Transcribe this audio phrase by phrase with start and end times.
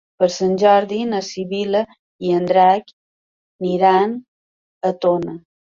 [0.21, 1.83] Per Sant Jordi na Sibil·la
[2.29, 2.91] i en Drac
[3.77, 4.19] iran
[4.93, 5.41] a Tona.